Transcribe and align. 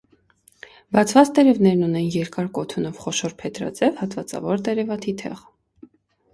Բացված 0.95 1.31
տերևներն 1.39 1.83
ունեն 1.89 2.07
երկար 2.17 2.49
կոթունով 2.57 2.97
խոշոր 3.05 3.37
փետրաձև 3.45 4.03
հատվածավոր 4.03 4.67
տերևաթիթեղ։ 4.71 5.49